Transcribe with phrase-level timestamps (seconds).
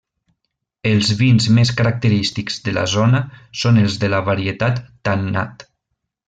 [0.91, 3.21] Els vins més característics de la zona
[3.65, 5.67] són els de la varietat tannat.